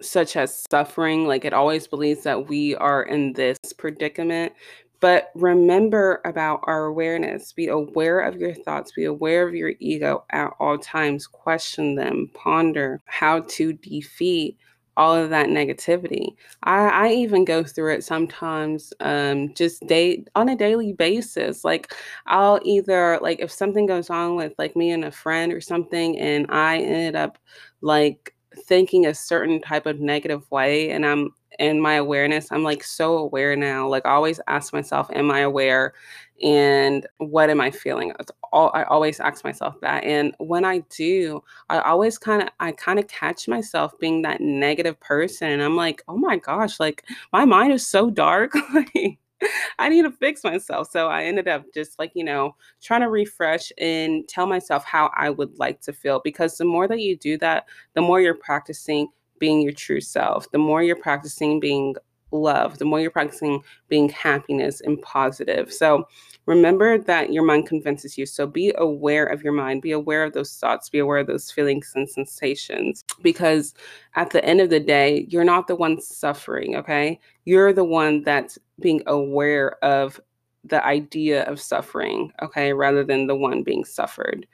[0.00, 1.26] such as suffering.
[1.26, 4.52] Like it always believes that we are in this predicament.
[5.00, 7.54] But remember about our awareness.
[7.54, 8.92] Be aware of your thoughts.
[8.92, 11.26] Be aware of your ego at all times.
[11.26, 12.30] Question them.
[12.34, 14.58] Ponder how to defeat
[15.00, 16.34] all of that negativity.
[16.64, 21.64] I, I even go through it sometimes um, just day on a daily basis.
[21.64, 21.94] Like
[22.26, 26.18] I'll either like if something goes on with like me and a friend or something,
[26.18, 27.38] and I ended up
[27.80, 28.34] like
[28.66, 33.18] thinking a certain type of negative way, and I'm in my awareness, I'm like so
[33.18, 33.88] aware now.
[33.88, 35.94] Like I always ask myself, am I aware?
[36.42, 38.12] And what am I feeling?
[38.18, 40.04] it's All, I always ask myself that.
[40.04, 44.40] And when I do, I always kind of I kind of catch myself being that
[44.40, 45.48] negative person.
[45.48, 48.52] And I'm like, oh my gosh, like my mind is so dark.
[49.78, 50.90] I need to fix myself.
[50.90, 55.10] So I ended up just like, you know, trying to refresh and tell myself how
[55.16, 56.20] I would like to feel.
[56.22, 60.50] Because the more that you do that, the more you're practicing being your true self,
[60.50, 61.94] the more you're practicing being
[62.32, 65.72] love, the more you're practicing being happiness and positive.
[65.72, 66.06] So
[66.46, 68.26] remember that your mind convinces you.
[68.26, 71.50] So be aware of your mind, be aware of those thoughts, be aware of those
[71.50, 73.02] feelings and sensations.
[73.22, 73.74] Because
[74.14, 77.20] at the end of the day, you're not the one suffering, okay?
[77.44, 80.20] You're the one that's being aware of
[80.64, 84.46] the idea of suffering, okay, rather than the one being suffered.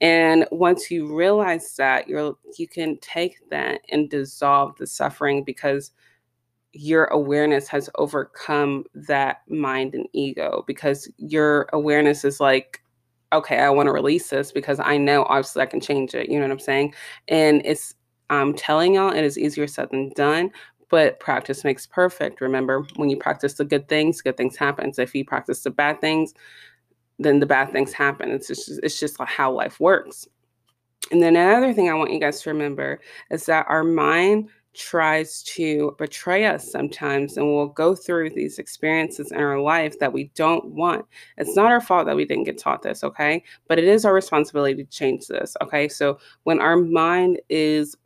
[0.00, 5.92] And once you realize that, you're you can take that and dissolve the suffering because
[6.74, 12.82] your awareness has overcome that mind and ego because your awareness is like
[13.32, 16.36] okay i want to release this because i know obviously i can change it you
[16.38, 16.92] know what i'm saying
[17.28, 17.94] and it's
[18.30, 20.50] i'm telling y'all it is easier said than done
[20.90, 25.02] but practice makes perfect remember when you practice the good things good things happen so
[25.02, 26.34] if you practice the bad things
[27.18, 28.30] then the bad things happen.
[28.30, 30.26] It's just it's just how life works.
[31.10, 33.00] And then another thing I want you guys to remember
[33.30, 39.32] is that our mind tries to betray us sometimes and we'll go through these experiences
[39.32, 41.06] in our life that we don't want.
[41.38, 43.42] It's not our fault that we didn't get taught this, okay?
[43.68, 45.88] But it is our responsibility to change this, okay?
[45.88, 47.96] So when our mind is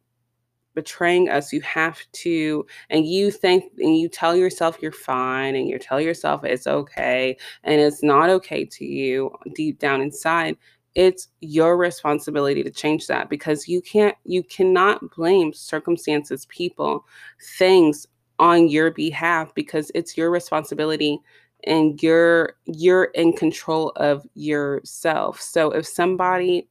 [0.78, 5.66] betraying us you have to and you think and you tell yourself you're fine and
[5.66, 10.56] you tell yourself it's okay and it's not okay to you deep down inside
[10.98, 17.06] it's your responsibility to change that because you can't you cannot blame circumstances people
[17.56, 18.04] things
[18.40, 21.20] on your behalf because it's your responsibility
[21.64, 26.68] and you're you're in control of yourself so if somebody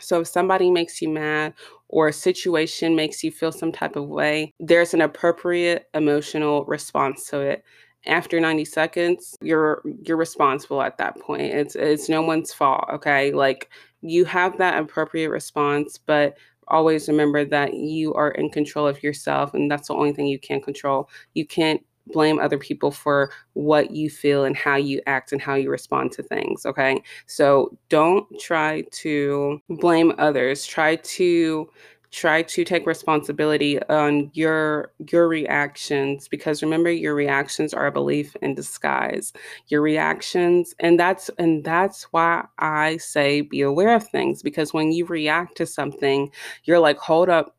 [0.00, 1.52] so if somebody makes you mad
[1.88, 7.28] or a situation makes you feel some type of way, there's an appropriate emotional response
[7.28, 7.64] to it.
[8.06, 11.42] After 90 seconds, you're you're responsible at that point.
[11.42, 13.32] It's it's no one's fault, okay?
[13.32, 13.70] Like
[14.02, 16.36] you have that appropriate response, but
[16.68, 20.38] always remember that you are in control of yourself and that's the only thing you
[20.38, 21.08] can control.
[21.34, 25.54] You can't blame other people for what you feel and how you act and how
[25.54, 26.64] you respond to things.
[26.66, 27.02] Okay.
[27.26, 30.64] So don't try to blame others.
[30.66, 31.68] Try to
[32.16, 38.34] try to take responsibility on your your reactions because remember your reactions are a belief
[38.40, 39.34] in disguise
[39.68, 44.92] your reactions and that's and that's why i say be aware of things because when
[44.92, 46.30] you react to something
[46.64, 47.54] you're like hold up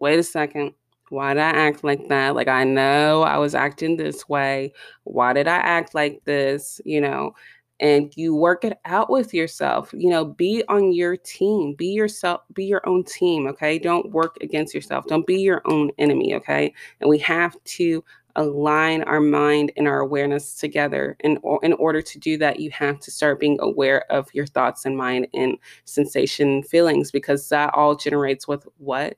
[0.00, 0.72] wait a second
[1.10, 2.36] why did I act like that?
[2.36, 4.72] Like, I know I was acting this way.
[5.02, 6.80] Why did I act like this?
[6.84, 7.34] You know,
[7.80, 9.92] and you work it out with yourself.
[9.96, 13.46] You know, be on your team, be yourself, be your own team.
[13.48, 13.78] Okay.
[13.78, 15.06] Don't work against yourself.
[15.06, 16.34] Don't be your own enemy.
[16.34, 16.72] Okay.
[17.00, 18.04] And we have to
[18.36, 21.16] align our mind and our awareness together.
[21.20, 24.84] And in order to do that, you have to start being aware of your thoughts
[24.84, 29.16] and mind and sensation feelings because that all generates with what?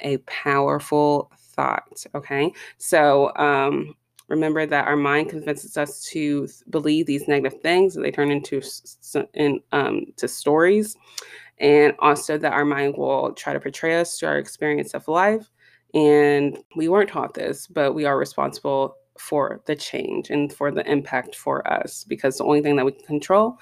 [0.00, 2.04] A powerful thought.
[2.14, 2.52] Okay.
[2.78, 3.94] So, um,
[4.28, 8.60] remember that our mind convinces us to believe these negative things and they turn into
[9.34, 10.96] in, um, to stories.
[11.58, 15.50] And also that our mind will try to portray us through our experience of life.
[15.94, 20.88] And we weren't taught this, but we are responsible for the change and for the
[20.90, 23.58] impact for us because the only thing that we can control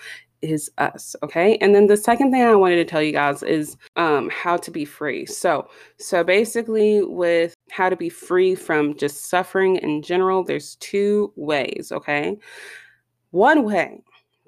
[0.51, 3.77] is us okay and then the second thing i wanted to tell you guys is
[3.97, 5.69] um, how to be free so
[5.99, 11.91] so basically with how to be free from just suffering in general there's two ways
[11.93, 12.37] okay
[13.31, 14.01] one way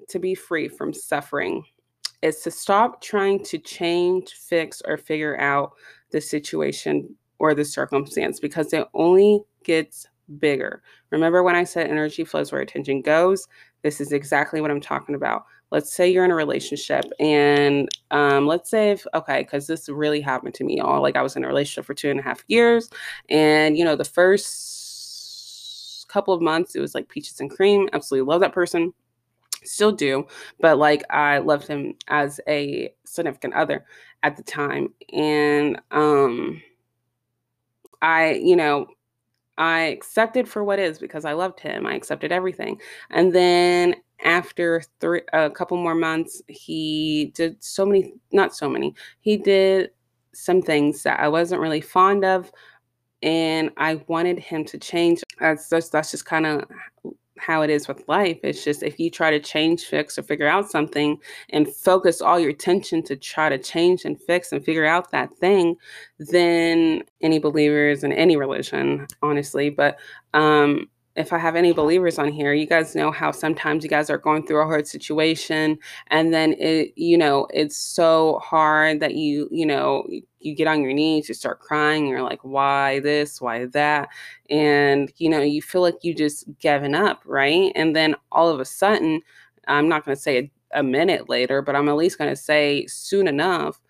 [0.07, 1.63] to be free from suffering
[2.21, 5.73] is to stop trying to change fix or figure out
[6.11, 10.07] the situation or the circumstance because it only gets
[10.39, 10.81] bigger.
[11.11, 13.47] Remember when I said energy flows where attention goes?
[13.83, 15.45] This is exactly what I'm talking about.
[15.71, 20.21] Let's say you're in a relationship, and um, let's say if okay, because this really
[20.21, 20.79] happened to me.
[20.79, 22.89] All like I was in a relationship for two and a half years,
[23.29, 27.89] and you know the first couple of months it was like peaches and cream.
[27.93, 28.93] Absolutely love that person,
[29.63, 30.25] still do,
[30.61, 33.85] but like I loved him as a significant other
[34.23, 36.61] at the time, and um
[38.01, 38.87] I, you know,
[39.57, 41.85] I accepted for what is because I loved him.
[41.85, 42.79] I accepted everything.
[43.09, 48.95] And then after three a couple more months, he did so many not so many.
[49.21, 49.91] He did
[50.33, 52.51] some things that I wasn't really fond of
[53.23, 55.23] and I wanted him to change.
[55.39, 56.65] That's just that's just kind of
[57.37, 58.39] how it is with life.
[58.43, 61.17] It's just if you try to change, fix, or figure out something
[61.51, 65.35] and focus all your attention to try to change and fix and figure out that
[65.37, 65.75] thing,
[66.19, 69.97] then any believers in any religion, honestly, but
[70.33, 74.11] um, if I have any believers on here, you guys know how sometimes you guys
[74.11, 79.15] are going through a hard situation and then it, you know, it's so hard that
[79.15, 80.07] you, you know,
[80.39, 84.09] you get on your knees, you start crying, you're like, why this, why that?
[84.51, 87.71] And, you know, you feel like you just given up, right?
[87.75, 89.21] And then all of a sudden,
[89.67, 92.35] I'm not going to say a, a minute later, but I'm at least going to
[92.35, 93.81] say soon enough,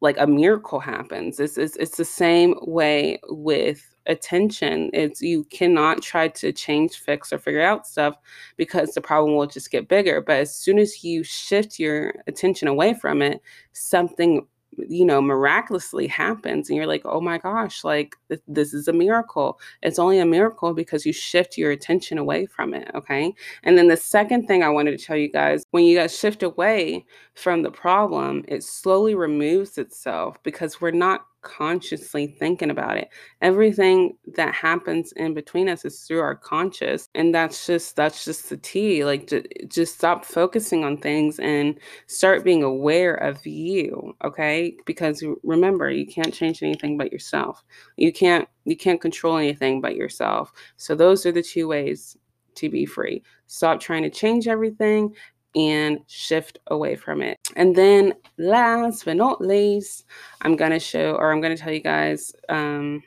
[0.00, 1.40] like a miracle happens.
[1.40, 4.90] It's, it's, it's the same way with attention.
[4.92, 8.16] It's you cannot try to change, fix, or figure out stuff
[8.56, 10.20] because the problem will just get bigger.
[10.20, 13.40] But as soon as you shift your attention away from it,
[13.72, 14.46] something
[14.76, 18.92] you know miraculously happens and you're like oh my gosh like th- this is a
[18.92, 19.58] miracle.
[19.82, 23.34] It's only a miracle because you shift your attention away from it okay?
[23.64, 26.42] And then the second thing i wanted to tell you guys when you guys shift
[26.42, 27.04] away
[27.34, 33.08] from the problem it slowly removes itself because we're not consciously thinking about it.
[33.42, 37.08] Everything that happens in between us is through our conscious.
[37.14, 39.04] And that's just that's just the tea.
[39.04, 44.76] Like j- just stop focusing on things and start being aware of you, okay?
[44.86, 47.62] Because remember, you can't change anything but yourself.
[47.96, 50.52] You can't you can't control anything but yourself.
[50.76, 52.16] So those are the two ways
[52.56, 53.22] to be free.
[53.46, 55.14] Stop trying to change everything
[55.54, 57.36] and shift away from it.
[57.56, 60.04] And then last but not least,
[60.42, 63.02] I'm going to show or I'm going to tell you guys um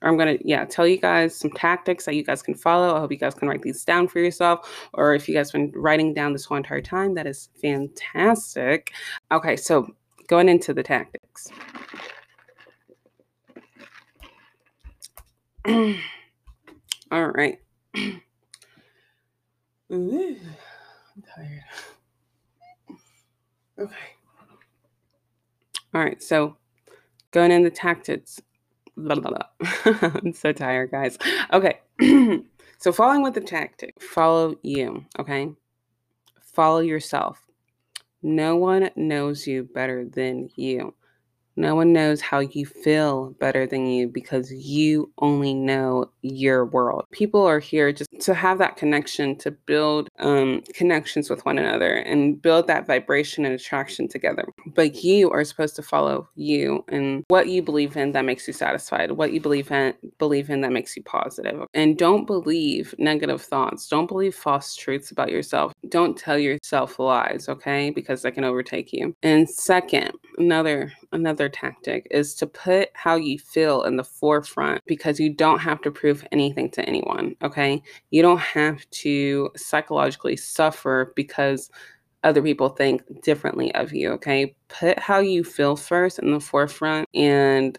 [0.00, 2.94] or I'm going to yeah, tell you guys some tactics that you guys can follow.
[2.94, 5.72] I hope you guys can write these down for yourself or if you guys been
[5.74, 8.92] writing down this whole entire time, that is fantastic.
[9.32, 9.88] Okay, so
[10.28, 11.48] going into the tactics.
[17.10, 17.58] All right.
[21.38, 21.64] Tired.
[23.80, 23.94] Okay.
[25.94, 26.20] All right.
[26.20, 26.56] So
[27.30, 28.40] going into tactics.
[28.96, 30.10] Blah, blah, blah.
[30.24, 31.16] I'm so tired, guys.
[31.52, 31.78] Okay.
[32.78, 35.04] so following with the tactic, follow you.
[35.16, 35.50] Okay.
[36.42, 37.40] Follow yourself.
[38.20, 40.92] No one knows you better than you.
[41.58, 47.04] No one knows how you feel better than you because you only know your world.
[47.10, 51.94] People are here just to have that connection, to build um, connections with one another
[51.94, 54.46] and build that vibration and attraction together.
[54.66, 58.52] But you are supposed to follow you and what you believe in that makes you
[58.52, 61.66] satisfied, what you believe in believe in that makes you positive.
[61.74, 63.88] And don't believe negative thoughts.
[63.88, 65.72] Don't believe false truths about yourself.
[65.88, 67.90] Don't tell yourself lies, okay?
[67.90, 69.16] Because that can overtake you.
[69.24, 75.18] And second, another another tactic is to put how you feel in the forefront because
[75.18, 77.82] you don't have to prove anything to anyone, okay?
[78.10, 81.70] You don't have to psychologically suffer because
[82.24, 84.54] other people think differently of you, okay?
[84.68, 87.78] Put how you feel first in the forefront and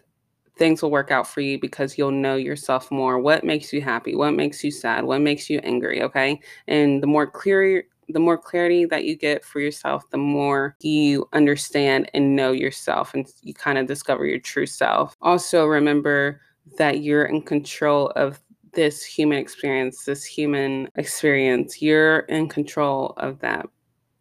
[0.56, 3.18] things will work out for you because you'll know yourself more.
[3.18, 4.14] What makes you happy?
[4.14, 5.04] What makes you sad?
[5.04, 6.02] What makes you angry?
[6.02, 6.38] Okay.
[6.68, 11.28] And the more clear the more clarity that you get for yourself, the more you
[11.32, 15.16] understand and know yourself and you kind of discover your true self.
[15.22, 16.40] Also, remember
[16.78, 18.40] that you're in control of
[18.72, 21.82] this human experience, this human experience.
[21.82, 23.66] You're in control of that.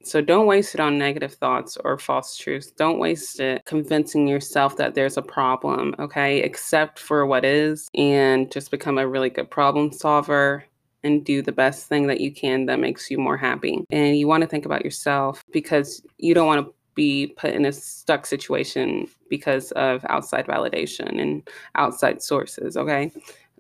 [0.01, 2.71] So don't waste it on negative thoughts or false truths.
[2.71, 6.41] Don't waste it convincing yourself that there's a problem, okay?
[6.41, 10.63] Accept for what is and just become a really good problem solver
[11.03, 13.85] and do the best thing that you can that makes you more happy.
[13.89, 17.65] And you want to think about yourself because you don't want to be put in
[17.65, 23.11] a stuck situation because of outside validation and outside sources, okay?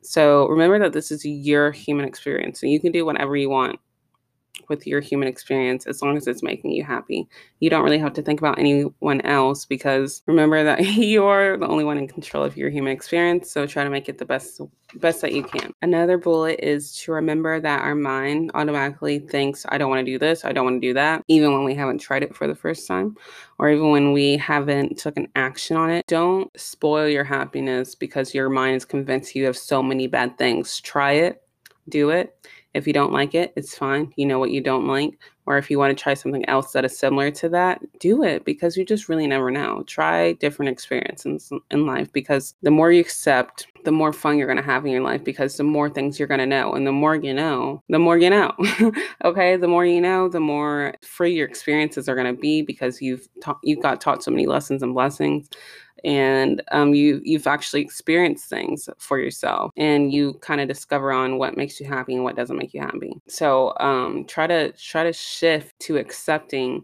[0.01, 3.79] So remember that this is your human experience and you can do whatever you want
[4.67, 7.27] with your human experience as long as it's making you happy.
[7.59, 11.83] You don't really have to think about anyone else because remember that you're the only
[11.83, 13.51] one in control of your human experience.
[13.51, 14.61] So try to make it the best
[14.95, 15.71] best that you can.
[15.81, 20.17] Another bullet is to remember that our mind automatically thinks I don't want to do
[20.17, 22.55] this, I don't want to do that, even when we haven't tried it for the
[22.55, 23.15] first time
[23.59, 26.07] or even when we haven't took an action on it.
[26.07, 30.79] Don't spoil your happiness because your mind is convinced you have so many bad things.
[30.81, 31.43] Try it,
[31.87, 32.35] do it
[32.73, 34.13] if you don't like it, it's fine.
[34.15, 35.17] You know what you don't like.
[35.45, 38.45] Or if you want to try something else that is similar to that, do it
[38.45, 39.81] because you just really never know.
[39.87, 44.57] Try different experiences in life because the more you accept, the more fun you're going
[44.57, 46.73] to have in your life because the more things you're going to know.
[46.73, 48.53] And the more you know, the more you know.
[49.25, 49.57] okay.
[49.57, 53.27] The more you know, the more free your experiences are going to be because you've
[53.63, 55.49] you've got taught so many lessons and blessings
[56.03, 61.37] and um, you you've actually experienced things for yourself and you kind of discover on
[61.37, 63.13] what makes you happy and what doesn't make you happy.
[63.27, 66.83] So um, try to try to shift to accepting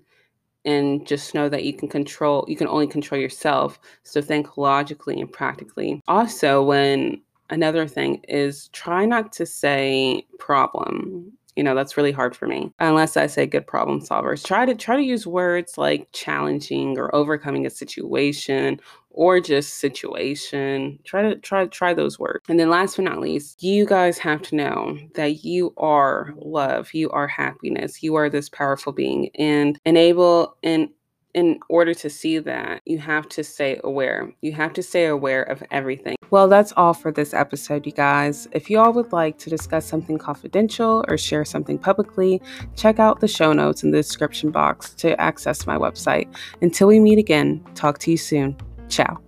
[0.65, 3.79] and just know that you can control you can only control yourself.
[4.03, 6.01] So think logically and practically.
[6.07, 11.31] Also when another thing is try not to say problem.
[11.55, 12.73] You know that's really hard for me.
[12.79, 14.43] Unless i say good problem solvers.
[14.43, 18.79] Try to try to use words like challenging or overcoming a situation
[19.15, 20.99] or just situation.
[21.05, 22.43] Try to try try those words.
[22.49, 26.93] And then last but not least, you guys have to know that you are love,
[26.93, 30.89] you are happiness, you are this powerful being and enable and
[31.33, 34.33] in order to see that, you have to stay aware.
[34.41, 36.15] You have to stay aware of everything.
[36.31, 38.47] Well, that's all for this episode, you guys.
[38.53, 42.41] If you all would like to discuss something confidential or share something publicly,
[42.77, 46.33] check out the show notes in the description box to access my website.
[46.61, 48.55] Until we meet again, talk to you soon.
[48.87, 49.24] Ciao.